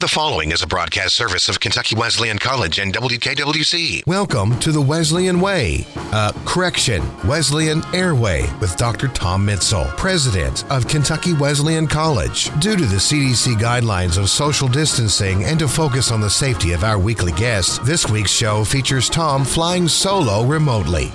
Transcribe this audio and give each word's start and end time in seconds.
The 0.00 0.06
following 0.06 0.52
is 0.52 0.62
a 0.62 0.66
broadcast 0.68 1.16
service 1.16 1.48
of 1.48 1.58
Kentucky 1.58 1.96
Wesleyan 1.96 2.38
College 2.38 2.78
and 2.78 2.94
WKWC. 2.94 4.06
Welcome 4.06 4.56
to 4.60 4.70
the 4.70 4.80
Wesleyan 4.80 5.40
Way. 5.40 5.88
Uh, 6.12 6.30
correction, 6.44 7.02
Wesleyan 7.26 7.82
Airway 7.92 8.42
with 8.60 8.76
Dr. 8.76 9.08
Tom 9.08 9.44
Mitzel, 9.44 9.88
President 9.96 10.64
of 10.70 10.86
Kentucky 10.86 11.32
Wesleyan 11.32 11.88
College. 11.88 12.44
Due 12.60 12.76
to 12.76 12.84
the 12.84 12.94
CDC 12.94 13.56
guidelines 13.56 14.18
of 14.18 14.30
social 14.30 14.68
distancing 14.68 15.42
and 15.42 15.58
to 15.58 15.66
focus 15.66 16.12
on 16.12 16.20
the 16.20 16.30
safety 16.30 16.70
of 16.70 16.84
our 16.84 17.00
weekly 17.00 17.32
guests, 17.32 17.78
this 17.78 18.08
week's 18.08 18.30
show 18.30 18.62
features 18.62 19.08
Tom 19.10 19.44
flying 19.44 19.88
solo 19.88 20.44
remotely. 20.44 21.10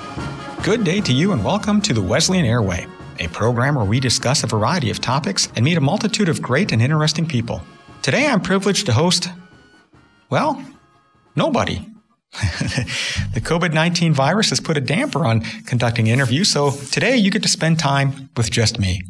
Good 0.61 0.84
day 0.84 1.00
to 1.00 1.13
you 1.13 1.31
and 1.31 1.41
welcome 1.41 1.79
to 1.84 1.93
the 1.93 2.02
Wesleyan 2.02 2.45
Airway, 2.45 2.86
a 3.20 3.29
program 3.29 3.75
where 3.75 3.86
we 3.86 4.02
discuss 4.02 4.43
a 4.43 4.47
variety 4.47 4.89
of 4.89 5.00
topics 5.00 5.47
and 5.55 5.63
meet 5.63 5.77
a 5.77 5.81
multitude 5.81 6.27
of 6.27 6.41
great 6.41 6.73
and 6.73 6.81
interesting 6.81 7.25
people. 7.25 7.61
Today 8.04 8.27
I'm 8.27 8.41
privileged 8.41 8.88
to 8.88 8.91
host, 8.91 9.29
well, 10.29 10.61
nobody. 11.37 11.87
the 12.33 13.39
COVID 13.41 13.73
19 13.73 14.14
virus 14.14 14.50
has 14.50 14.59
put 14.59 14.75
a 14.75 14.82
damper 14.82 15.25
on 15.25 15.39
conducting 15.65 16.07
interviews, 16.07 16.51
so 16.51 16.71
today 16.71 17.15
you 17.15 17.31
get 17.31 17.43
to 17.43 17.47
spend 17.47 17.79
time 17.79 18.29
with 18.36 18.51
just 18.51 18.78
me. 18.78 19.04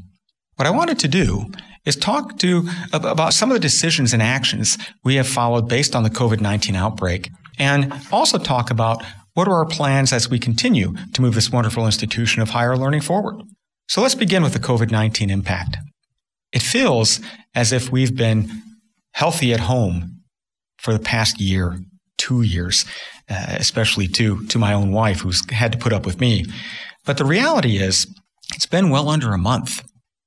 What 0.57 0.67
I 0.67 0.69
wanted 0.69 0.99
to 0.99 1.07
do 1.07 1.51
is 1.85 1.95
talk 1.95 2.37
to 2.39 2.69
about 2.93 3.33
some 3.33 3.49
of 3.49 3.55
the 3.55 3.59
decisions 3.59 4.13
and 4.13 4.21
actions 4.21 4.77
we 5.03 5.15
have 5.15 5.27
followed 5.27 5.67
based 5.67 5.95
on 5.95 6.03
the 6.03 6.11
COVID 6.11 6.39
19 6.39 6.75
outbreak, 6.75 7.31
and 7.57 7.91
also 8.11 8.37
talk 8.37 8.69
about 8.69 9.03
what 9.33 9.47
are 9.47 9.55
our 9.55 9.65
plans 9.65 10.13
as 10.13 10.29
we 10.29 10.37
continue 10.37 10.93
to 11.13 11.21
move 11.23 11.33
this 11.33 11.49
wonderful 11.49 11.87
institution 11.87 12.43
of 12.43 12.51
higher 12.51 12.77
learning 12.77 13.01
forward. 13.01 13.41
So 13.87 14.03
let's 14.03 14.13
begin 14.13 14.43
with 14.43 14.53
the 14.53 14.59
COVID 14.59 14.91
19 14.91 15.31
impact. 15.31 15.77
It 16.51 16.61
feels 16.61 17.19
as 17.55 17.73
if 17.73 17.91
we've 17.91 18.15
been 18.15 18.61
healthy 19.13 19.53
at 19.53 19.61
home 19.61 20.21
for 20.77 20.93
the 20.93 20.99
past 20.99 21.39
year, 21.39 21.79
two 22.17 22.41
years, 22.41 22.85
uh, 23.29 23.45
especially 23.47 24.07
to, 24.07 24.45
to 24.47 24.59
my 24.59 24.73
own 24.73 24.91
wife 24.91 25.21
who's 25.21 25.49
had 25.49 25.71
to 25.71 25.77
put 25.77 25.93
up 25.93 26.05
with 26.05 26.19
me. 26.19 26.45
But 27.05 27.17
the 27.17 27.25
reality 27.25 27.77
is, 27.77 28.07
it's 28.53 28.65
been 28.65 28.89
well 28.89 29.09
under 29.09 29.33
a 29.33 29.37
month. 29.37 29.83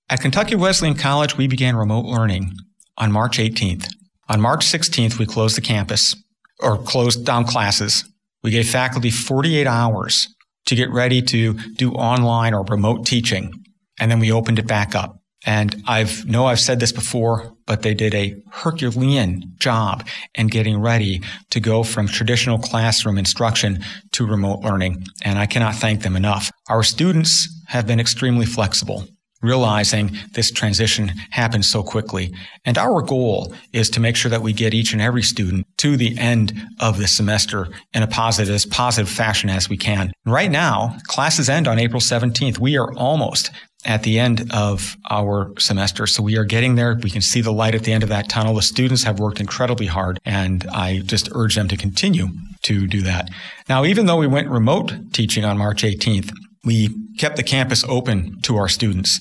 At 0.08 0.20
Kentucky 0.20 0.54
Wesleyan 0.54 0.94
College, 0.94 1.36
we 1.36 1.46
began 1.46 1.76
remote 1.76 2.06
learning 2.06 2.52
on 2.96 3.12
March 3.12 3.38
18th. 3.38 3.88
On 4.28 4.40
March 4.40 4.64
16th, 4.64 5.18
we 5.18 5.26
closed 5.26 5.56
the 5.56 5.60
campus 5.60 6.16
or 6.60 6.78
closed 6.78 7.24
down 7.24 7.44
classes. 7.44 8.04
We 8.42 8.50
gave 8.50 8.68
faculty 8.68 9.10
48 9.10 9.66
hours 9.66 10.28
to 10.66 10.74
get 10.74 10.90
ready 10.90 11.22
to 11.22 11.54
do 11.76 11.92
online 11.92 12.54
or 12.54 12.64
remote 12.64 13.06
teaching. 13.06 13.52
And 13.98 14.10
then 14.10 14.20
we 14.20 14.32
opened 14.32 14.58
it 14.58 14.66
back 14.66 14.94
up. 14.94 15.20
And 15.46 15.82
I've 15.86 16.26
know 16.26 16.46
I've 16.46 16.60
said 16.60 16.80
this 16.80 16.92
before, 16.92 17.54
but 17.66 17.82
they 17.82 17.94
did 17.94 18.14
a 18.14 18.34
Herculean 18.50 19.54
job 19.58 20.06
in 20.34 20.48
getting 20.48 20.78
ready 20.78 21.22
to 21.50 21.60
go 21.60 21.84
from 21.84 22.08
traditional 22.08 22.58
classroom 22.58 23.16
instruction 23.16 23.82
to 24.12 24.26
remote 24.26 24.60
learning. 24.60 25.04
And 25.22 25.38
I 25.38 25.46
cannot 25.46 25.76
thank 25.76 26.02
them 26.02 26.16
enough. 26.16 26.50
Our 26.68 26.82
students 26.82 27.48
have 27.68 27.86
been 27.86 28.00
extremely 28.00 28.46
flexible 28.46 29.06
realizing 29.42 30.16
this 30.32 30.50
transition 30.50 31.08
happens 31.30 31.68
so 31.68 31.82
quickly. 31.82 32.34
And 32.64 32.78
our 32.78 33.02
goal 33.02 33.54
is 33.72 33.90
to 33.90 34.00
make 34.00 34.16
sure 34.16 34.30
that 34.30 34.42
we 34.42 34.52
get 34.52 34.74
each 34.74 34.92
and 34.92 35.02
every 35.02 35.22
student 35.22 35.66
to 35.78 35.96
the 35.96 36.18
end 36.18 36.54
of 36.80 36.98
the 36.98 37.06
semester 37.06 37.68
in 37.92 38.02
a 38.02 38.06
positive, 38.06 38.54
as 38.54 38.66
positive 38.66 39.10
fashion 39.10 39.50
as 39.50 39.68
we 39.68 39.76
can. 39.76 40.12
Right 40.24 40.50
now, 40.50 40.96
classes 41.04 41.48
end 41.48 41.68
on 41.68 41.78
April 41.78 42.00
17th. 42.00 42.58
We 42.58 42.76
are 42.76 42.92
almost 42.94 43.50
at 43.86 44.02
the 44.02 44.18
end 44.18 44.52
of 44.52 44.96
our 45.10 45.52
semester. 45.58 46.06
So 46.06 46.22
we 46.22 46.36
are 46.36 46.44
getting 46.44 46.74
there. 46.74 46.98
We 47.02 47.10
can 47.10 47.22
see 47.22 47.40
the 47.40 47.52
light 47.52 47.74
at 47.74 47.84
the 47.84 47.92
end 47.92 48.02
of 48.02 48.08
that 48.08 48.28
tunnel. 48.28 48.54
The 48.54 48.62
students 48.62 49.04
have 49.04 49.18
worked 49.18 49.40
incredibly 49.40 49.86
hard, 49.86 50.18
and 50.24 50.66
I 50.72 50.98
just 51.04 51.28
urge 51.32 51.54
them 51.54 51.68
to 51.68 51.76
continue 51.76 52.28
to 52.62 52.86
do 52.86 53.02
that. 53.02 53.30
Now, 53.68 53.84
even 53.84 54.06
though 54.06 54.16
we 54.16 54.26
went 54.26 54.48
remote 54.48 54.92
teaching 55.12 55.44
on 55.44 55.56
March 55.56 55.82
18th, 55.82 56.32
we 56.64 56.90
kept 57.16 57.36
the 57.36 57.42
campus 57.42 57.84
open 57.84 58.40
to 58.42 58.56
our 58.56 58.68
students 58.68 59.20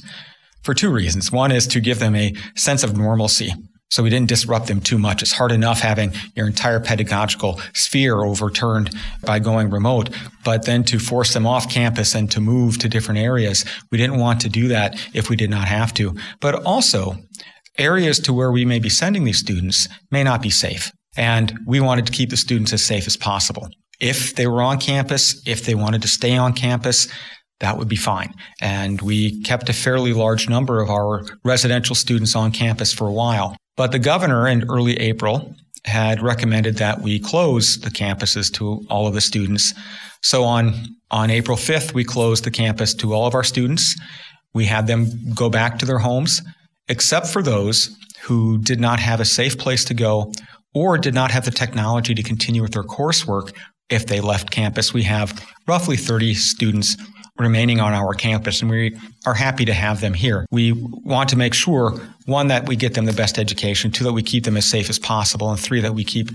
for 0.63 0.73
two 0.73 0.91
reasons. 0.91 1.31
One 1.31 1.51
is 1.51 1.67
to 1.67 1.79
give 1.79 1.99
them 1.99 2.15
a 2.15 2.33
sense 2.55 2.83
of 2.83 2.97
normalcy. 2.97 3.53
So 3.91 4.03
we 4.03 4.09
didn't 4.09 4.29
disrupt 4.29 4.67
them 4.67 4.81
too 4.81 4.97
much. 4.97 5.21
It's 5.21 5.31
hard 5.31 5.51
enough 5.51 5.79
having 5.79 6.13
your 6.35 6.47
entire 6.47 6.79
pedagogical 6.79 7.61
sphere 7.73 8.23
overturned 8.23 8.93
by 9.23 9.39
going 9.39 9.69
remote, 9.69 10.09
but 10.43 10.65
then 10.65 10.83
to 10.85 10.99
force 10.99 11.33
them 11.33 11.45
off 11.45 11.69
campus 11.69 12.15
and 12.15 12.29
to 12.31 12.41
move 12.41 12.79
to 12.79 12.89
different 12.89 13.19
areas, 13.19 13.63
we 13.91 13.97
didn't 13.97 14.19
want 14.19 14.41
to 14.41 14.49
do 14.49 14.67
that 14.69 14.95
if 15.13 15.29
we 15.29 15.35
did 15.35 15.49
not 15.49 15.67
have 15.67 15.93
to. 15.93 16.15
But 16.41 16.55
also, 16.65 17.17
areas 17.77 18.19
to 18.21 18.33
where 18.33 18.51
we 18.51 18.65
may 18.65 18.79
be 18.79 18.89
sending 18.89 19.23
these 19.23 19.39
students 19.39 19.87
may 20.11 20.23
not 20.23 20.41
be 20.41 20.49
safe. 20.49 20.91
And 21.17 21.57
we 21.65 21.79
wanted 21.79 22.05
to 22.07 22.11
keep 22.11 22.29
the 22.29 22.37
students 22.37 22.73
as 22.73 22.83
safe 22.83 23.07
as 23.07 23.15
possible. 23.15 23.69
If 23.99 24.35
they 24.35 24.47
were 24.47 24.61
on 24.61 24.79
campus, 24.79 25.41
if 25.47 25.63
they 25.63 25.75
wanted 25.75 26.01
to 26.01 26.07
stay 26.07 26.35
on 26.35 26.53
campus, 26.53 27.07
that 27.61 27.77
would 27.77 27.87
be 27.87 27.95
fine. 27.95 28.33
And 28.61 29.01
we 29.01 29.41
kept 29.43 29.69
a 29.69 29.73
fairly 29.73 30.11
large 30.11 30.49
number 30.49 30.81
of 30.81 30.89
our 30.89 31.23
residential 31.43 31.95
students 31.95 32.35
on 32.35 32.51
campus 32.51 32.91
for 32.91 33.07
a 33.07 33.13
while. 33.13 33.55
But 33.75 33.91
the 33.91 33.99
governor 33.99 34.47
in 34.47 34.69
early 34.69 34.97
April 34.99 35.53
had 35.85 36.21
recommended 36.21 36.77
that 36.77 37.01
we 37.01 37.19
close 37.19 37.77
the 37.79 37.91
campuses 37.91 38.51
to 38.53 38.85
all 38.89 39.07
of 39.07 39.13
the 39.13 39.21
students. 39.21 39.73
So 40.21 40.43
on, 40.43 40.73
on 41.11 41.29
April 41.29 41.57
5th, 41.57 41.93
we 41.93 42.03
closed 42.03 42.43
the 42.43 42.51
campus 42.51 42.93
to 42.95 43.13
all 43.13 43.27
of 43.27 43.35
our 43.35 43.43
students. 43.43 43.95
We 44.53 44.65
had 44.65 44.87
them 44.87 45.33
go 45.35 45.49
back 45.49 45.77
to 45.79 45.85
their 45.85 45.99
homes, 45.99 46.41
except 46.87 47.27
for 47.27 47.43
those 47.43 47.95
who 48.21 48.57
did 48.57 48.79
not 48.79 48.99
have 48.99 49.19
a 49.19 49.25
safe 49.25 49.57
place 49.57 49.85
to 49.85 49.93
go 49.93 50.31
or 50.73 50.97
did 50.97 51.13
not 51.13 51.31
have 51.31 51.45
the 51.45 51.51
technology 51.51 52.15
to 52.15 52.23
continue 52.23 52.61
with 52.61 52.71
their 52.71 52.83
coursework 52.83 53.53
if 53.89 54.07
they 54.07 54.19
left 54.19 54.49
campus. 54.49 54.93
We 54.93 55.03
have 55.03 55.45
roughly 55.67 55.97
30 55.97 56.33
students 56.33 56.97
remaining 57.37 57.79
on 57.79 57.93
our 57.93 58.13
campus, 58.13 58.61
and 58.61 58.69
we 58.71 58.97
are 59.25 59.33
happy 59.33 59.65
to 59.65 59.73
have 59.73 60.01
them 60.01 60.13
here. 60.13 60.45
We 60.51 60.71
want 60.71 61.29
to 61.29 61.35
make 61.35 61.53
sure, 61.53 61.99
one, 62.25 62.47
that 62.47 62.67
we 62.67 62.75
get 62.75 62.93
them 62.93 63.05
the 63.05 63.13
best 63.13 63.37
education, 63.37 63.91
two, 63.91 64.03
that 64.05 64.13
we 64.13 64.23
keep 64.23 64.45
them 64.45 64.57
as 64.57 64.65
safe 64.65 64.89
as 64.89 64.99
possible, 64.99 65.49
and 65.49 65.59
three, 65.59 65.81
that 65.81 65.93
we 65.93 66.03
keep 66.03 66.29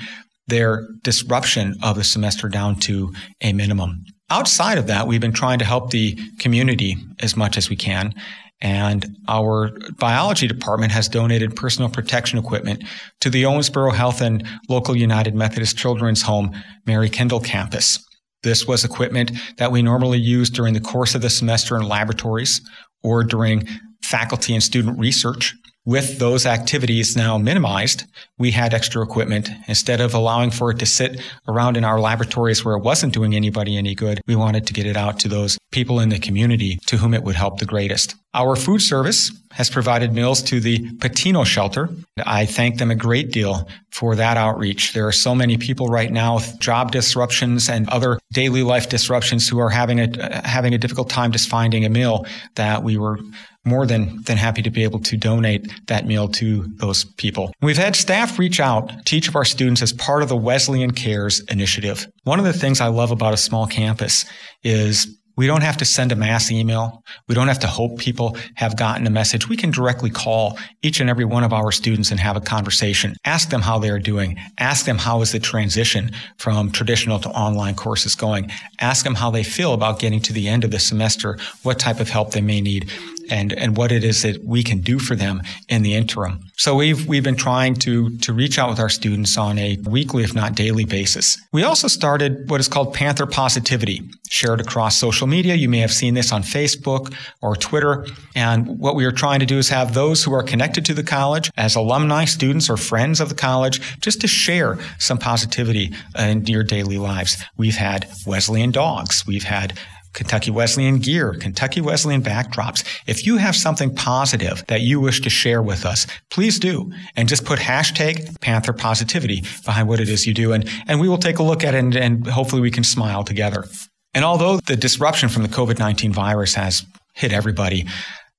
their 0.47 0.89
disruption 1.03 1.77
of 1.83 1.97
the 1.97 2.05
semester 2.05 2.49
down 2.49 2.77
to 2.77 3.13
a 3.41 3.53
minimum. 3.53 4.05
Outside 4.29 4.79
of 4.79 4.87
that, 4.89 5.07
we've 5.07 5.21
been 5.21 5.33
trying 5.33 5.59
to 5.61 5.65
help 5.65 5.91
the 5.91 6.19
community 6.39 6.97
as 7.21 7.37
much 7.37 7.57
as 7.57 7.71
we 7.71 7.77
can. 7.77 8.13
And 8.61 9.07
our 9.27 9.71
biology 9.99 10.47
department 10.47 10.93
has 10.93 11.09
donated 11.09 11.57
personal 11.57 11.89
protection 11.89 12.39
equipment 12.39 12.85
to 13.21 13.31
the 13.31 13.45
Owensboro 13.45 13.95
Health 13.95 14.21
and 14.21 14.47
local 14.69 14.95
United 14.95 15.35
Methodist 15.35 15.79
Children's 15.79 16.23
Home 16.23 16.55
Mary 16.87 17.09
Kendall 17.09 17.41
campus. 17.41 18.05
This 18.43 18.67
was 18.67 18.85
equipment 18.85 19.33
that 19.59 19.71
we 19.71 19.83
normally 19.83 20.19
use 20.19 20.51
during 20.51 20.75
the 20.75 20.81
course 20.81 21.15
of 21.15 21.23
the 21.23 21.31
semester 21.31 21.77
in 21.77 21.87
laboratories 21.87 22.61
or 23.03 23.23
during 23.23 23.69
faculty 24.03 24.55
and 24.55 24.63
student 24.63 24.99
research. 24.99 25.55
With 25.87 26.19
those 26.19 26.45
activities 26.45 27.17
now 27.17 27.39
minimized, 27.39 28.05
we 28.39 28.51
had 28.51 28.75
extra 28.75 29.03
equipment. 29.03 29.49
Instead 29.67 30.01
of 30.01 30.13
allowing 30.13 30.51
for 30.51 30.71
it 30.71 30.79
to 30.81 30.87
sit 30.87 31.21
around 31.49 31.77
in 31.77 31.85
our 31.85 31.99
laboratories 31.99 32.65
where 32.65 32.77
it 32.77 32.85
wasn't 32.85 33.15
doing 33.15 33.35
anybody 33.35 33.79
any 33.79 33.95
good, 33.95 34.21
we 34.27 34.37
wanted 34.37 34.67
to 34.67 34.75
get 34.75 34.87
it 34.87 34.97
out 34.97 35.19
to 35.21 35.29
those 35.29 35.57
people 35.73 35.99
in 35.99 36.11
the 36.11 36.19
community 36.19 36.79
to 36.87 36.99
whom 36.99 37.15
it 37.15 37.25
would 37.25 37.35
help 37.35 37.59
the 37.59 37.67
greatest. 37.67 38.15
Our 38.35 38.57
food 38.57 38.83
service 38.83 39.33
has 39.61 39.69
provided 39.69 40.15
meals 40.15 40.41
to 40.41 40.59
the 40.59 40.79
Pitino 41.03 41.45
shelter. 41.45 41.91
I 42.25 42.47
thank 42.47 42.79
them 42.79 42.91
a 42.91 42.95
great 42.95 43.31
deal 43.31 43.69
for 43.93 44.17
that 44.17 44.39
outreach. 44.39 44.95
There 44.95 45.07
are 45.07 45.13
so 45.13 45.35
many 45.35 45.59
people 45.59 45.89
right 45.89 46.11
now 46.11 46.37
with 46.37 46.59
job 46.61 46.93
disruptions 46.93 47.69
and 47.69 47.87
other 47.91 48.19
daily 48.33 48.63
life 48.63 48.89
disruptions 48.89 49.47
who 49.47 49.59
are 49.59 49.69
having 49.69 50.01
a 50.01 50.49
having 50.49 50.73
a 50.73 50.79
difficult 50.79 51.11
time 51.11 51.31
just 51.31 51.51
finding 51.51 51.85
a 51.85 51.91
meal 51.91 52.25
that 52.55 52.83
we 52.83 52.97
were 52.97 53.19
more 53.67 53.85
than, 53.85 54.23
than 54.23 54.39
happy 54.39 54.63
to 54.63 54.71
be 54.71 54.83
able 54.83 55.01
to 55.01 55.19
donate 55.19 55.71
that 55.89 56.07
meal 56.07 56.27
to 56.29 56.67
those 56.77 57.05
people. 57.05 57.53
We've 57.61 57.77
had 57.77 57.95
staff 57.95 58.39
reach 58.39 58.61
out 58.61 59.05
to 59.05 59.17
each 59.17 59.29
of 59.29 59.37
our 59.37 59.45
students 59.45 59.83
as 59.83 59.93
part 59.93 60.23
of 60.23 60.31
the 60.31 60.37
Wesleyan 60.37 60.93
Cares 60.93 61.41
initiative. 61.51 62.09
One 62.25 62.39
of 62.39 62.47
the 62.47 62.55
things 62.55 62.81
I 62.81 62.87
love 62.87 63.11
about 63.11 63.35
a 63.35 63.37
small 63.37 63.67
campus 63.67 64.25
is 64.63 65.20
we 65.41 65.47
don't 65.47 65.63
have 65.63 65.79
to 65.79 65.87
send 65.87 66.13
a 66.13 66.17
mass 66.17 66.53
email. 66.53 67.03
We 67.27 67.35
don't 67.35 67.49
have 67.49 67.61
to 67.61 67.67
hope 67.67 67.99
people 67.99 68.37
have 68.57 68.77
gotten 68.77 69.07
a 69.07 69.11
message. 69.11 69.49
We 69.49 69.57
can 69.57 69.71
directly 69.71 70.11
call 70.11 70.59
each 70.83 71.01
and 71.01 71.09
every 71.09 71.25
one 71.25 71.45
of 71.45 71.55
our 71.55 71.73
students 71.73 72.11
and 72.11 72.21
have 72.21 72.37
a 72.37 72.43
conversation. 72.43 73.17
Ask 73.25 73.49
them 73.49 73.63
how 73.63 73.79
they're 73.79 73.99
doing. 73.99 74.37
Ask 74.59 74.85
them 74.85 74.99
how 74.99 75.23
is 75.23 75.33
the 75.33 75.39
transition 75.39 76.11
from 76.37 76.71
traditional 76.71 77.19
to 77.21 77.31
online 77.31 77.75
courses 77.75 78.15
going. 78.15 78.51
Ask 78.81 79.03
them 79.03 79.15
how 79.15 79.31
they 79.31 79.43
feel 79.43 79.73
about 79.73 79.99
getting 79.99 80.21
to 80.21 80.35
the 80.35 80.47
end 80.47 80.63
of 80.63 80.73
the 80.73 80.79
semester, 80.79 81.39
what 81.63 81.79
type 81.79 82.01
of 82.01 82.11
help 82.11 82.33
they 82.33 82.43
may 82.43 82.61
need. 82.61 82.91
And, 83.31 83.53
and 83.53 83.77
what 83.77 83.93
it 83.93 84.05
is 84.05 84.23
that 84.23 84.45
we 84.45 84.63
can 84.63 84.81
do 84.81 84.99
for 84.99 85.15
them 85.15 85.43
in 85.69 85.83
the 85.83 85.95
interim. 85.95 86.41
So 86.57 86.75
we've, 86.75 87.07
we've 87.07 87.25
been 87.25 87.37
trying 87.37 87.75
to, 87.77 88.17
to 88.19 88.33
reach 88.33 88.59
out 88.59 88.69
with 88.69 88.79
our 88.79 88.89
students 88.89 89.39
on 89.39 89.59
a 89.59 89.79
weekly, 89.85 90.25
if 90.25 90.35
not 90.35 90.55
daily 90.55 90.85
basis. 90.85 91.39
We 91.53 91.63
also 91.63 91.89
started 91.89 92.51
what 92.51 92.61
is 92.61 92.69
called 92.69 92.93
Panther 92.93 93.27
Positivity, 93.27 94.03
shared 94.29 94.61
across 94.61 94.99
social 94.99 95.27
media. 95.27 95.55
You 95.55 95.69
may 95.69 95.79
have 95.79 95.93
seen 95.93 96.15
this 96.15 96.33
on 96.33 96.43
Facebook 96.43 97.15
or 97.41 97.57
Twitter. 97.57 98.07
And 98.35 98.79
what 98.79 98.95
we 98.95 99.05
are 99.05 99.13
trying 99.13 99.41
to 99.41 99.47
do 99.47 99.59
is 99.59 99.69
have 99.71 99.95
those 99.95 100.23
who 100.23 100.35
are 100.35 100.43
connected 100.43 100.85
to 100.87 100.95
the 100.95 101.03
college 101.03 101.51
as 101.57 101.77
alumni, 101.77 102.25
students, 102.25 102.69
or 102.69 102.77
friends 102.77 103.21
of 103.21 103.29
the 103.29 103.35
college, 103.35 103.99
just 104.01 104.21
to 104.21 104.27
share 104.27 104.79
some 104.99 105.19
positivity 105.19 105.95
in 106.19 106.47
your 106.47 106.63
daily 106.63 106.99
lives. 106.99 107.43
We've 107.57 107.77
had 107.77 108.07
Wesleyan 108.27 108.71
dogs. 108.71 109.27
We've 109.27 109.45
had 109.45 109.79
Kentucky 110.13 110.51
Wesleyan 110.51 110.99
gear, 110.99 111.35
Kentucky 111.35 111.81
Wesleyan 111.81 112.23
backdrops. 112.23 112.85
If 113.07 113.27
you 113.27 113.37
have 113.37 113.55
something 113.55 113.95
positive 113.95 114.65
that 114.67 114.81
you 114.81 115.01
wish 115.01 115.21
to 115.21 115.31
share 115.31 115.63
with 115.63 115.87
us, 115.87 116.07
please 116.31 116.59
do. 116.59 116.93
And 117.17 117.29
just 117.29 117.45
put 117.45 117.59
hashtag 117.59 118.41
Panther 118.41 118.73
Positivity 118.73 119.45
behind 119.65 119.89
what 119.89 120.01
it 120.01 120.09
is 120.09 120.27
you 120.27 120.35
do. 120.35 120.53
And, 120.53 120.69
and 120.89 121.01
we 121.01 121.09
will 121.09 121.19
take 121.19 121.39
a 121.39 121.43
look 121.43 121.63
at 121.63 121.75
it 121.75 121.79
and, 121.79 121.95
and 121.95 122.27
hopefully 122.27 122.61
we 122.61 122.71
can 122.71 122.85
smile 122.85 123.23
together. 123.23 123.65
And 124.13 124.25
although 124.25 124.59
the 124.59 124.77
disruption 124.77 125.29
from 125.29 125.43
the 125.43 125.49
COVID 125.49 125.79
19 125.79 126.13
virus 126.13 126.55
has 126.55 126.85
hit 127.15 127.33
everybody, 127.33 127.87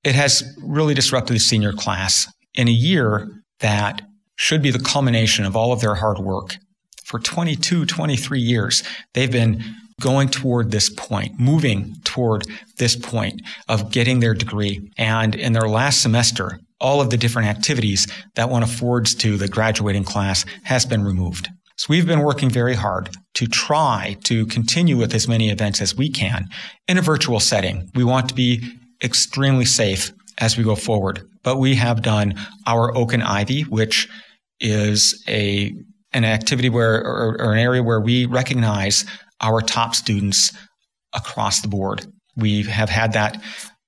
it 0.04 0.16
has 0.16 0.44
really 0.62 0.94
disrupted 0.94 1.36
the 1.36 1.40
senior 1.40 1.72
class 1.72 2.28
in 2.56 2.68
a 2.68 2.72
year 2.72 3.30
that 3.60 4.02
should 4.36 4.62
be 4.62 4.72
the 4.72 4.80
culmination 4.80 5.46
of 5.46 5.56
all 5.56 5.72
of 5.72 5.82
their 5.82 5.96
hard 5.96 6.20
work. 6.20 6.58
For 7.04 7.20
22, 7.20 7.86
23 7.86 8.40
years, 8.40 8.84
they've 9.14 9.32
been 9.32 9.64
going 10.02 10.28
toward 10.28 10.72
this 10.72 10.90
point, 10.90 11.40
moving 11.40 11.96
toward 12.04 12.46
this 12.78 12.96
point 12.96 13.42
of 13.70 13.92
getting 13.92 14.20
their 14.20 14.34
degree. 14.34 14.92
And 14.98 15.36
in 15.36 15.54
their 15.54 15.70
last 15.70 16.02
semester, 16.02 16.60
all 16.80 17.00
of 17.00 17.10
the 17.10 17.18
different 17.18 17.48
activities 17.48 18.08
that 18.36 18.50
one 18.50 18.64
affords 18.64 19.16
to 19.16 19.38
the 19.38 19.48
graduating 19.48 20.04
class 20.04 20.46
has 20.64 20.86
been 20.86 21.04
removed. 21.04 21.48
So 21.78 21.88
we've 21.90 22.06
been 22.06 22.22
working 22.22 22.50
very 22.50 22.76
hard 22.76 23.10
to 23.36 23.48
try 23.48 24.18
to 24.26 24.46
continue 24.48 24.98
with 24.98 25.16
as 25.16 25.28
many 25.28 25.50
events 25.50 25.82
as 25.82 25.96
we 25.96 26.10
can 26.10 26.48
in 26.88 26.98
a 26.98 27.02
virtual 27.02 27.40
setting. 27.40 27.90
We 27.96 28.04
want 28.04 28.30
to 28.30 28.36
be 28.36 28.62
extremely 29.04 29.66
safe 29.66 30.12
as 30.38 30.58
we 30.58 30.64
go 30.64 30.76
forward. 30.76 31.28
But 31.44 31.58
we 31.58 31.76
have 31.76 32.02
done 32.02 32.36
our 32.68 32.96
Oak 32.96 33.14
and 33.14 33.24
Ivy, 33.24 33.64
which 33.64 34.08
is 34.60 35.24
a 35.28 35.74
an 36.14 36.26
activity 36.26 36.70
where 36.70 36.96
or, 36.96 37.38
or 37.40 37.54
an 37.54 37.60
area 37.60 37.82
where 37.82 38.02
we 38.02 38.26
recognize 38.26 39.06
our 39.42 39.62
top 39.62 39.96
students 39.96 40.52
across 41.14 41.62
the 41.62 41.68
board. 41.68 42.06
We 42.36 42.64
have 42.64 42.90
had 42.90 43.14
that 43.14 43.42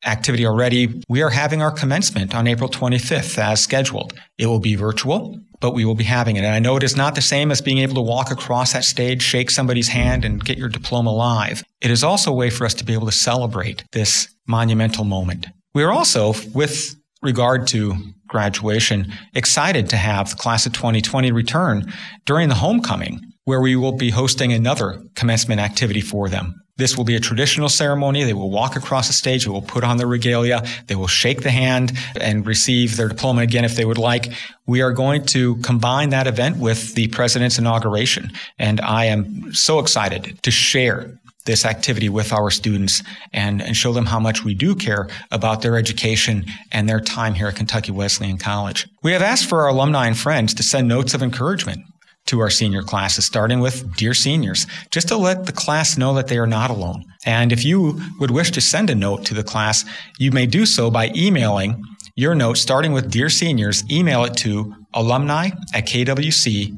activity 0.05 0.45
already. 0.45 1.01
We 1.07 1.21
are 1.21 1.29
having 1.29 1.61
our 1.61 1.71
commencement 1.71 2.35
on 2.35 2.47
April 2.47 2.69
25th 2.69 3.37
as 3.37 3.61
scheduled. 3.61 4.13
It 4.37 4.47
will 4.47 4.59
be 4.59 4.75
virtual, 4.75 5.39
but 5.61 5.73
we 5.73 5.85
will 5.85 5.95
be 5.95 6.03
having 6.03 6.35
it. 6.35 6.43
And 6.43 6.53
I 6.53 6.59
know 6.59 6.75
it 6.75 6.83
is 6.83 6.97
not 6.97 7.15
the 7.15 7.21
same 7.21 7.51
as 7.51 7.61
being 7.61 7.77
able 7.77 7.95
to 7.95 8.01
walk 8.01 8.31
across 8.31 8.73
that 8.73 8.83
stage, 8.83 9.21
shake 9.21 9.49
somebody's 9.49 9.87
hand, 9.87 10.25
and 10.25 10.43
get 10.43 10.57
your 10.57 10.69
diploma 10.69 11.13
live. 11.13 11.63
It 11.81 11.91
is 11.91 12.03
also 12.03 12.31
a 12.31 12.35
way 12.35 12.49
for 12.49 12.65
us 12.65 12.73
to 12.75 12.83
be 12.83 12.93
able 12.93 13.05
to 13.05 13.13
celebrate 13.13 13.83
this 13.93 14.27
monumental 14.47 15.05
moment. 15.05 15.47
We 15.73 15.83
are 15.83 15.91
also, 15.91 16.33
with 16.53 16.95
regard 17.21 17.67
to 17.67 17.95
graduation, 18.27 19.13
excited 19.33 19.89
to 19.89 19.95
have 19.95 20.31
the 20.31 20.35
class 20.35 20.65
of 20.65 20.73
2020 20.73 21.31
return 21.31 21.93
during 22.25 22.49
the 22.49 22.55
homecoming 22.55 23.21
where 23.45 23.61
we 23.61 23.75
will 23.75 23.91
be 23.91 24.09
hosting 24.09 24.53
another 24.53 25.01
commencement 25.15 25.59
activity 25.59 26.01
for 26.01 26.29
them. 26.29 26.63
This 26.75 26.97
will 26.97 27.03
be 27.03 27.15
a 27.15 27.19
traditional 27.19 27.69
ceremony. 27.69 28.23
They 28.23 28.33
will 28.33 28.49
walk 28.49 28.75
across 28.75 29.07
the 29.07 29.13
stage. 29.13 29.45
They 29.45 29.51
will 29.51 29.61
put 29.61 29.83
on 29.83 29.97
their 29.97 30.07
regalia. 30.07 30.63
They 30.87 30.95
will 30.95 31.07
shake 31.07 31.43
the 31.43 31.51
hand 31.51 31.91
and 32.19 32.47
receive 32.47 32.97
their 32.97 33.09
diploma 33.09 33.41
again 33.41 33.63
if 33.63 33.75
they 33.75 33.85
would 33.85 33.99
like. 33.99 34.33
We 34.65 34.81
are 34.81 34.91
going 34.91 35.25
to 35.27 35.57
combine 35.57 36.09
that 36.09 36.25
event 36.25 36.57
with 36.57 36.95
the 36.95 37.09
president's 37.09 37.59
inauguration. 37.59 38.31
And 38.57 38.81
I 38.81 39.05
am 39.05 39.53
so 39.53 39.77
excited 39.77 40.41
to 40.41 40.49
share 40.49 41.19
this 41.45 41.65
activity 41.65 42.09
with 42.09 42.31
our 42.33 42.49
students 42.49 43.03
and, 43.33 43.61
and 43.61 43.75
show 43.75 43.93
them 43.93 44.05
how 44.05 44.19
much 44.19 44.43
we 44.43 44.55
do 44.55 44.73
care 44.73 45.09
about 45.29 45.61
their 45.61 45.77
education 45.77 46.45
and 46.71 46.87
their 46.87 47.01
time 47.01 47.35
here 47.35 47.49
at 47.49 47.55
Kentucky 47.55 47.91
Wesleyan 47.91 48.37
College. 48.37 48.87
We 49.03 49.11
have 49.11 49.21
asked 49.21 49.47
for 49.47 49.61
our 49.61 49.67
alumni 49.67 50.07
and 50.07 50.17
friends 50.17 50.53
to 50.55 50.63
send 50.63 50.87
notes 50.87 51.13
of 51.13 51.21
encouragement 51.21 51.85
to 52.25 52.39
our 52.39 52.49
senior 52.49 52.81
classes, 52.81 53.25
starting 53.25 53.59
with 53.59 53.95
Dear 53.95 54.13
Seniors, 54.13 54.65
just 54.91 55.07
to 55.09 55.17
let 55.17 55.45
the 55.45 55.51
class 55.51 55.97
know 55.97 56.13
that 56.13 56.27
they 56.27 56.37
are 56.37 56.47
not 56.47 56.69
alone. 56.69 57.03
And 57.25 57.51
if 57.51 57.65
you 57.65 57.99
would 58.19 58.31
wish 58.31 58.51
to 58.51 58.61
send 58.61 58.89
a 58.89 58.95
note 58.95 59.25
to 59.25 59.33
the 59.33 59.43
class, 59.43 59.85
you 60.17 60.31
may 60.31 60.45
do 60.45 60.65
so 60.65 60.89
by 60.89 61.11
emailing 61.15 61.83
your 62.15 62.35
note, 62.35 62.57
starting 62.57 62.93
with 62.93 63.09
Dear 63.09 63.29
Seniors, 63.29 63.83
email 63.89 64.23
it 64.23 64.37
to 64.37 64.75
alumni 64.93 65.49
at 65.73 65.87
kwc.edu. 65.87 66.77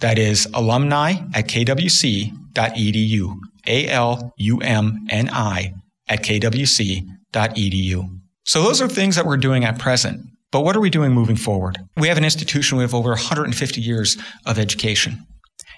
That 0.00 0.18
is 0.18 0.48
alumni 0.52 1.12
at 1.34 1.46
kwc.edu. 1.46 3.36
A 3.66 3.88
L 3.88 4.32
U 4.36 4.58
M 4.60 5.06
N 5.10 5.28
I 5.30 5.74
at 6.08 6.22
kwc.edu. 6.22 8.20
So 8.44 8.62
those 8.62 8.82
are 8.82 8.88
things 8.88 9.16
that 9.16 9.26
we're 9.26 9.36
doing 9.36 9.64
at 9.64 9.78
present. 9.78 10.22
But 10.52 10.62
what 10.62 10.76
are 10.76 10.80
we 10.80 10.90
doing 10.90 11.12
moving 11.12 11.36
forward? 11.36 11.78
We 11.96 12.08
have 12.08 12.18
an 12.18 12.24
institution 12.24 12.76
with 12.78 12.92
over 12.92 13.10
150 13.10 13.80
years 13.80 14.16
of 14.46 14.58
education. 14.58 15.26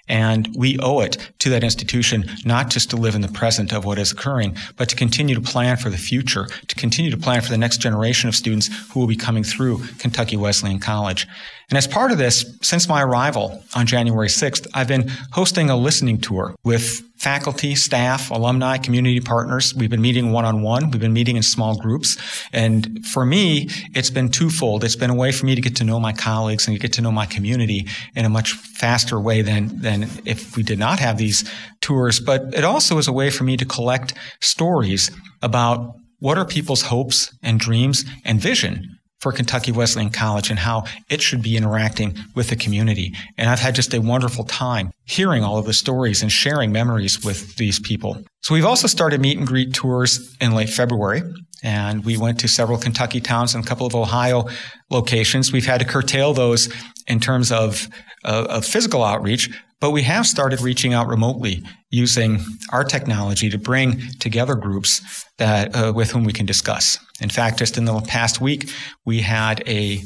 And 0.08 0.48
we 0.56 0.78
owe 0.80 1.00
it 1.00 1.16
to 1.38 1.50
that 1.50 1.62
institution 1.62 2.24
not 2.44 2.70
just 2.70 2.90
to 2.90 2.96
live 2.96 3.14
in 3.14 3.20
the 3.20 3.28
present 3.28 3.72
of 3.72 3.84
what 3.84 3.98
is 3.98 4.12
occurring, 4.12 4.56
but 4.76 4.88
to 4.88 4.96
continue 4.96 5.34
to 5.34 5.40
plan 5.40 5.76
for 5.76 5.90
the 5.90 5.96
future, 5.96 6.46
to 6.66 6.74
continue 6.74 7.10
to 7.10 7.16
plan 7.16 7.40
for 7.40 7.50
the 7.50 7.58
next 7.58 7.78
generation 7.78 8.28
of 8.28 8.34
students 8.34 8.68
who 8.92 9.00
will 9.00 9.06
be 9.06 9.16
coming 9.16 9.44
through 9.44 9.78
Kentucky 9.98 10.36
Wesleyan 10.36 10.80
College. 10.80 11.26
And 11.70 11.78
as 11.78 11.86
part 11.86 12.12
of 12.12 12.18
this, 12.18 12.58
since 12.60 12.88
my 12.88 13.02
arrival 13.02 13.62
on 13.74 13.86
January 13.86 14.28
6th, 14.28 14.66
I've 14.74 14.88
been 14.88 15.08
hosting 15.30 15.70
a 15.70 15.76
listening 15.76 16.20
tour 16.20 16.54
with 16.64 17.00
faculty, 17.22 17.76
staff, 17.76 18.30
alumni, 18.32 18.76
community 18.76 19.20
partners. 19.20 19.72
We've 19.74 19.88
been 19.88 20.02
meeting 20.02 20.32
one 20.32 20.44
on 20.44 20.62
one. 20.62 20.90
We've 20.90 21.00
been 21.00 21.12
meeting 21.12 21.36
in 21.36 21.42
small 21.44 21.78
groups. 21.78 22.18
And 22.52 23.06
for 23.06 23.24
me, 23.24 23.68
it's 23.94 24.10
been 24.10 24.28
twofold. 24.28 24.82
It's 24.82 24.96
been 24.96 25.08
a 25.08 25.14
way 25.14 25.30
for 25.30 25.46
me 25.46 25.54
to 25.54 25.60
get 25.60 25.76
to 25.76 25.84
know 25.84 26.00
my 26.00 26.12
colleagues 26.12 26.66
and 26.66 26.76
to 26.76 26.80
get 26.80 26.92
to 26.94 27.00
know 27.00 27.12
my 27.12 27.26
community 27.26 27.86
in 28.16 28.24
a 28.24 28.28
much 28.28 28.52
faster 28.52 29.20
way 29.20 29.40
than, 29.40 29.80
than 29.80 29.91
if 30.24 30.56
we 30.56 30.62
did 30.62 30.78
not 30.78 30.98
have 30.98 31.18
these 31.18 31.48
tours. 31.80 32.20
But 32.20 32.54
it 32.54 32.64
also 32.64 32.98
is 32.98 33.08
a 33.08 33.12
way 33.12 33.30
for 33.30 33.44
me 33.44 33.56
to 33.56 33.64
collect 33.64 34.14
stories 34.40 35.10
about 35.42 35.94
what 36.20 36.38
are 36.38 36.44
people's 36.44 36.82
hopes 36.82 37.36
and 37.42 37.58
dreams 37.58 38.04
and 38.24 38.40
vision 38.40 38.98
for 39.22 39.30
Kentucky 39.30 39.70
Wesleyan 39.70 40.10
College 40.10 40.50
and 40.50 40.58
how 40.58 40.84
it 41.08 41.22
should 41.22 41.42
be 41.42 41.56
interacting 41.56 42.16
with 42.34 42.48
the 42.48 42.56
community. 42.56 43.14
And 43.38 43.48
I've 43.48 43.60
had 43.60 43.76
just 43.76 43.94
a 43.94 44.00
wonderful 44.00 44.44
time 44.44 44.90
hearing 45.04 45.44
all 45.44 45.58
of 45.58 45.66
the 45.66 45.72
stories 45.72 46.22
and 46.22 46.32
sharing 46.32 46.72
memories 46.72 47.24
with 47.24 47.54
these 47.56 47.78
people. 47.78 48.20
So 48.42 48.52
we've 48.52 48.64
also 48.64 48.88
started 48.88 49.20
meet 49.20 49.38
and 49.38 49.46
greet 49.46 49.74
tours 49.74 50.36
in 50.40 50.54
late 50.54 50.70
February. 50.70 51.22
And 51.62 52.04
we 52.04 52.16
went 52.16 52.40
to 52.40 52.48
several 52.48 52.78
Kentucky 52.78 53.20
towns 53.20 53.54
and 53.54 53.64
a 53.64 53.66
couple 53.66 53.86
of 53.86 53.94
Ohio 53.94 54.46
locations. 54.90 55.52
We've 55.52 55.66
had 55.66 55.80
to 55.80 55.86
curtail 55.86 56.34
those 56.34 56.72
in 57.06 57.20
terms 57.20 57.52
of, 57.52 57.88
uh, 58.24 58.46
of 58.48 58.64
physical 58.64 59.04
outreach, 59.04 59.50
but 59.80 59.90
we 59.90 60.02
have 60.02 60.26
started 60.26 60.60
reaching 60.60 60.92
out 60.94 61.08
remotely 61.08 61.62
using 61.90 62.40
our 62.70 62.84
technology 62.84 63.50
to 63.50 63.58
bring 63.58 64.00
together 64.20 64.54
groups 64.54 65.24
that 65.38 65.74
uh, 65.74 65.92
with 65.94 66.12
whom 66.12 66.24
we 66.24 66.32
can 66.32 66.46
discuss. 66.46 66.98
In 67.20 67.28
fact, 67.28 67.58
just 67.58 67.76
in 67.76 67.84
the 67.84 68.00
past 68.02 68.40
week, 68.40 68.72
we 69.04 69.20
had 69.20 69.62
a, 69.68 70.02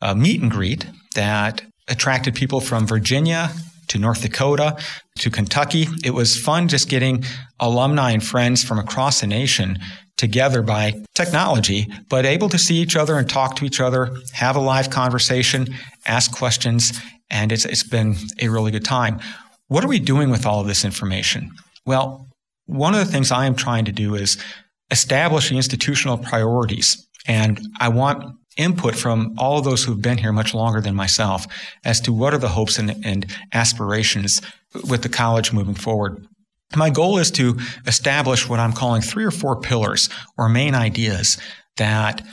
a 0.00 0.14
meet 0.14 0.40
and 0.40 0.50
greet 0.50 0.86
that 1.14 1.62
attracted 1.88 2.34
people 2.34 2.60
from 2.60 2.86
Virginia 2.86 3.50
to 3.88 3.98
North 3.98 4.22
Dakota 4.22 4.76
to 5.18 5.30
Kentucky. 5.30 5.86
It 6.04 6.12
was 6.12 6.38
fun 6.38 6.68
just 6.68 6.88
getting 6.88 7.24
alumni 7.60 8.10
and 8.10 8.24
friends 8.24 8.64
from 8.64 8.78
across 8.78 9.20
the 9.20 9.26
nation 9.26 9.78
together 10.16 10.62
by 10.62 11.02
technology, 11.14 11.88
but 12.08 12.24
able 12.24 12.48
to 12.48 12.58
see 12.58 12.76
each 12.76 12.96
other 12.96 13.18
and 13.18 13.28
talk 13.28 13.56
to 13.56 13.64
each 13.64 13.80
other, 13.80 14.16
have 14.32 14.56
a 14.56 14.60
live 14.60 14.90
conversation, 14.90 15.68
ask 16.06 16.36
questions, 16.36 16.98
and 17.30 17.52
it's, 17.52 17.64
it's 17.64 17.82
been 17.82 18.16
a 18.40 18.48
really 18.48 18.70
good 18.70 18.84
time. 18.84 19.20
What 19.68 19.84
are 19.84 19.88
we 19.88 19.98
doing 19.98 20.30
with 20.30 20.46
all 20.46 20.60
of 20.60 20.66
this 20.66 20.84
information? 20.84 21.50
Well, 21.84 22.28
one 22.66 22.94
of 22.94 23.00
the 23.00 23.12
things 23.12 23.30
I 23.30 23.46
am 23.46 23.54
trying 23.54 23.84
to 23.86 23.92
do 23.92 24.14
is 24.14 24.42
establish 24.90 25.50
the 25.50 25.56
institutional 25.56 26.18
priorities. 26.18 27.06
And 27.26 27.60
I 27.80 27.88
want 27.88 28.24
input 28.56 28.94
from 28.94 29.34
all 29.38 29.58
of 29.58 29.64
those 29.64 29.84
who've 29.84 30.00
been 30.00 30.18
here 30.18 30.32
much 30.32 30.54
longer 30.54 30.80
than 30.80 30.94
myself 30.94 31.46
as 31.84 32.00
to 32.00 32.12
what 32.12 32.32
are 32.32 32.38
the 32.38 32.48
hopes 32.48 32.78
and, 32.78 33.04
and 33.04 33.26
aspirations 33.52 34.40
with 34.88 35.02
the 35.02 35.08
college 35.08 35.52
moving 35.52 35.74
forward. 35.74 36.26
My 36.74 36.90
goal 36.90 37.18
is 37.18 37.30
to 37.32 37.58
establish 37.86 38.48
what 38.48 38.58
I'm 38.58 38.72
calling 38.72 39.02
three 39.02 39.24
or 39.24 39.30
four 39.30 39.60
pillars 39.60 40.08
or 40.36 40.48
main 40.48 40.74
ideas 40.74 41.38
that 41.76 42.26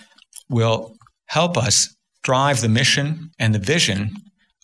will 0.49 0.95
help 1.27 1.57
us 1.57 1.95
drive 2.23 2.61
the 2.61 2.69
mission 2.69 3.31
and 3.37 3.53
the 3.53 3.59
vision 3.59 4.11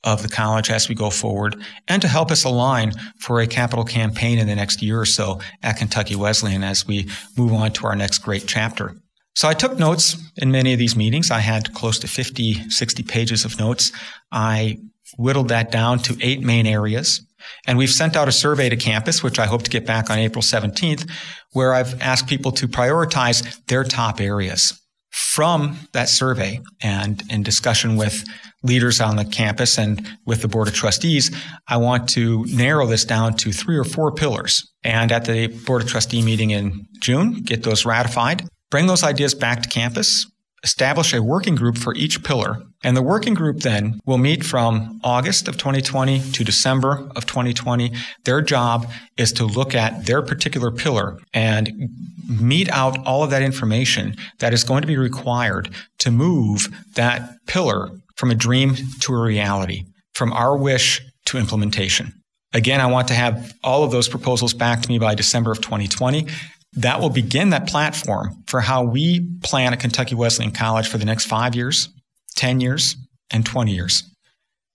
of 0.03 0.21
the 0.21 0.29
college 0.29 0.69
as 0.69 0.87
we 0.87 0.95
go 0.95 1.09
forward 1.09 1.61
and 1.87 2.01
to 2.01 2.07
help 2.07 2.31
us 2.31 2.45
align 2.45 2.93
for 3.19 3.41
a 3.41 3.47
capital 3.47 3.83
campaign 3.83 4.39
in 4.39 4.47
the 4.47 4.55
next 4.55 4.81
year 4.81 4.99
or 4.99 5.05
so 5.05 5.39
at 5.61 5.77
Kentucky 5.77 6.15
Wesleyan 6.15 6.63
as 6.63 6.87
we 6.87 7.09
move 7.37 7.51
on 7.53 7.71
to 7.73 7.85
our 7.85 7.95
next 7.95 8.19
great 8.19 8.45
chapter. 8.47 8.95
So 9.35 9.47
I 9.47 9.53
took 9.53 9.77
notes 9.77 10.17
in 10.37 10.51
many 10.51 10.73
of 10.73 10.79
these 10.79 10.95
meetings. 10.95 11.31
I 11.31 11.39
had 11.39 11.73
close 11.73 11.99
to 11.99 12.07
50, 12.07 12.69
60 12.69 13.03
pages 13.03 13.45
of 13.45 13.59
notes. 13.59 13.91
I 14.31 14.79
whittled 15.17 15.49
that 15.49 15.71
down 15.71 15.99
to 15.99 16.17
eight 16.21 16.41
main 16.41 16.65
areas. 16.65 17.25
And 17.67 17.77
we've 17.77 17.89
sent 17.89 18.15
out 18.15 18.27
a 18.27 18.31
survey 18.31 18.69
to 18.69 18.75
campus, 18.75 19.23
which 19.23 19.39
I 19.39 19.45
hope 19.45 19.63
to 19.63 19.69
get 19.69 19.85
back 19.85 20.09
on 20.09 20.19
April 20.19 20.41
17th, 20.41 21.09
where 21.53 21.73
I've 21.73 21.99
asked 22.01 22.27
people 22.27 22.51
to 22.53 22.67
prioritize 22.67 23.65
their 23.65 23.83
top 23.83 24.21
areas. 24.21 24.79
From 25.11 25.77
that 25.93 26.07
survey 26.07 26.59
and 26.81 27.23
in 27.31 27.41
discussion 27.41 27.97
with 27.97 28.23
leaders 28.61 29.01
on 29.01 29.15
the 29.15 29.25
campus 29.25 29.77
and 29.77 30.07
with 30.25 30.41
the 30.41 30.47
Board 30.47 30.67
of 30.67 30.75
Trustees, 30.75 31.35
I 31.67 31.77
want 31.77 32.09
to 32.09 32.45
narrow 32.45 32.85
this 32.85 33.05
down 33.05 33.33
to 33.37 33.51
three 33.51 33.77
or 33.77 33.83
four 33.83 34.11
pillars. 34.11 34.71
And 34.83 35.11
at 35.11 35.25
the 35.25 35.47
Board 35.47 35.81
of 35.81 35.87
Trustee 35.89 36.21
meeting 36.21 36.51
in 36.51 36.87
June, 36.99 37.41
get 37.41 37.63
those 37.63 37.85
ratified, 37.85 38.47
bring 38.69 38.85
those 38.85 39.03
ideas 39.03 39.33
back 39.33 39.63
to 39.63 39.69
campus, 39.69 40.27
establish 40.63 41.13
a 41.13 41.23
working 41.23 41.55
group 41.55 41.77
for 41.77 41.95
each 41.95 42.23
pillar. 42.23 42.61
And 42.83 42.95
the 42.95 43.01
working 43.01 43.33
group 43.33 43.59
then 43.59 43.99
will 44.05 44.17
meet 44.17 44.45
from 44.45 44.99
August 45.03 45.47
of 45.47 45.57
2020 45.57 46.31
to 46.31 46.43
December 46.43 47.09
of 47.15 47.25
2020. 47.25 47.91
Their 48.23 48.41
job 48.41 48.89
is 49.17 49.33
to 49.33 49.45
look 49.45 49.75
at 49.75 50.05
their 50.05 50.21
particular 50.21 50.71
pillar 50.71 51.17
and 51.33 51.89
meet 52.27 52.69
out 52.69 53.05
all 53.05 53.23
of 53.23 53.31
that 53.31 53.41
information 53.41 54.15
that 54.39 54.53
is 54.53 54.63
going 54.63 54.81
to 54.81 54.87
be 54.87 54.97
required 54.97 55.69
to 55.99 56.11
move 56.11 56.69
that 56.95 57.29
pillar 57.47 57.89
from 58.15 58.31
a 58.31 58.35
dream 58.35 58.75
to 59.01 59.13
a 59.13 59.21
reality, 59.21 59.83
from 60.13 60.31
our 60.33 60.57
wish 60.57 61.01
to 61.25 61.37
implementation. 61.37 62.13
Again, 62.53 62.81
I 62.81 62.87
want 62.87 63.07
to 63.09 63.13
have 63.13 63.53
all 63.63 63.83
of 63.83 63.91
those 63.91 64.09
proposals 64.09 64.53
back 64.53 64.81
to 64.81 64.89
me 64.89 64.97
by 64.97 65.13
December 65.15 65.51
of 65.51 65.61
2020. 65.61 66.27
That 66.73 66.99
will 66.99 67.09
begin 67.09 67.49
that 67.49 67.67
platform 67.67 68.43
for 68.47 68.61
how 68.61 68.83
we 68.83 69.27
plan 69.41 69.73
at 69.73 69.79
Kentucky 69.79 70.15
Wesleyan 70.15 70.51
College 70.51 70.87
for 70.87 70.97
the 70.97 71.05
next 71.05 71.25
five 71.25 71.55
years, 71.55 71.89
10 72.35 72.61
years, 72.61 72.95
and 73.31 73.45
20 73.45 73.73
years. 73.73 74.03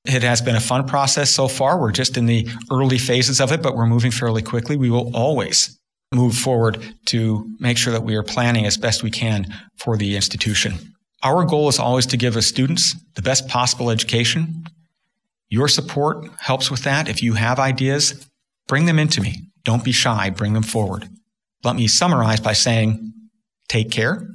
It 0.04 0.22
has 0.22 0.42
been 0.42 0.56
a 0.56 0.60
fun 0.60 0.86
process 0.86 1.30
so 1.30 1.48
far. 1.48 1.80
We're 1.80 1.92
just 1.92 2.16
in 2.16 2.26
the 2.26 2.48
early 2.70 2.98
phases 2.98 3.40
of 3.40 3.52
it, 3.52 3.62
but 3.62 3.74
we're 3.74 3.86
moving 3.86 4.10
fairly 4.10 4.42
quickly. 4.42 4.76
We 4.76 4.90
will 4.90 5.14
always 5.16 5.78
move 6.12 6.36
forward 6.36 6.82
to 7.06 7.48
make 7.58 7.78
sure 7.78 7.92
that 7.92 8.02
we 8.02 8.14
are 8.14 8.22
planning 8.22 8.66
as 8.66 8.76
best 8.76 9.02
we 9.02 9.10
can 9.10 9.46
for 9.76 9.96
the 9.96 10.14
institution. 10.16 10.94
Our 11.22 11.44
goal 11.44 11.68
is 11.68 11.78
always 11.78 12.06
to 12.06 12.18
give 12.18 12.34
the 12.34 12.42
students 12.42 12.94
the 13.14 13.22
best 13.22 13.48
possible 13.48 13.90
education. 13.90 14.64
Your 15.48 15.68
support 15.68 16.28
helps 16.38 16.70
with 16.70 16.84
that. 16.84 17.08
If 17.08 17.22
you 17.22 17.34
have 17.34 17.58
ideas, 17.58 18.28
bring 18.68 18.84
them 18.84 18.98
into 18.98 19.22
me. 19.22 19.46
Don't 19.64 19.84
be 19.84 19.92
shy, 19.92 20.28
bring 20.28 20.52
them 20.52 20.62
forward. 20.62 21.08
Let 21.64 21.76
me 21.76 21.88
summarize 21.88 22.40
by 22.40 22.52
saying 22.52 23.12
take 23.68 23.90
care. 23.90 24.28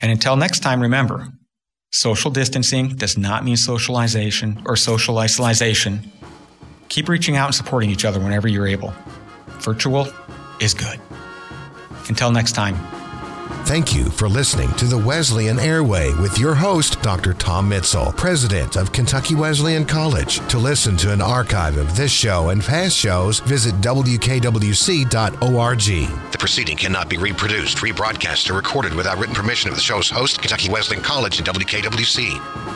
And 0.00 0.10
until 0.10 0.36
next 0.36 0.60
time, 0.60 0.80
remember 0.80 1.28
social 1.90 2.30
distancing 2.30 2.96
does 2.96 3.16
not 3.16 3.44
mean 3.44 3.56
socialization 3.56 4.62
or 4.66 4.76
social 4.76 5.18
isolation. 5.18 6.10
Keep 6.88 7.08
reaching 7.08 7.36
out 7.36 7.46
and 7.46 7.54
supporting 7.54 7.90
each 7.90 8.04
other 8.04 8.20
whenever 8.20 8.48
you're 8.48 8.66
able. 8.66 8.92
Virtual 9.60 10.08
is 10.60 10.74
good. 10.74 11.00
Until 12.08 12.30
next 12.30 12.52
time. 12.52 12.95
Thank 13.66 13.96
you 13.96 14.04
for 14.04 14.28
listening 14.28 14.72
to 14.74 14.84
the 14.84 14.96
Wesleyan 14.96 15.58
Airway 15.58 16.14
with 16.14 16.38
your 16.38 16.54
host, 16.54 17.02
Dr. 17.02 17.34
Tom 17.34 17.68
Mitzel, 17.68 18.16
President 18.16 18.76
of 18.76 18.92
Kentucky 18.92 19.34
Wesleyan 19.34 19.84
College. 19.84 20.38
To 20.50 20.58
listen 20.58 20.96
to 20.98 21.12
an 21.12 21.20
archive 21.20 21.76
of 21.76 21.96
this 21.96 22.12
show 22.12 22.50
and 22.50 22.62
past 22.62 22.96
shows, 22.96 23.40
visit 23.40 23.74
WKWC.org. 23.80 25.10
The 26.30 26.38
proceeding 26.38 26.76
cannot 26.76 27.08
be 27.08 27.18
reproduced, 27.18 27.78
rebroadcast, 27.78 28.48
or 28.48 28.54
recorded 28.54 28.94
without 28.94 29.18
written 29.18 29.34
permission 29.34 29.68
of 29.68 29.74
the 29.74 29.82
show's 29.82 30.08
host, 30.08 30.40
Kentucky 30.40 30.70
Wesleyan 30.70 31.02
College, 31.02 31.38
and 31.38 31.48
WKWC. 31.48 32.75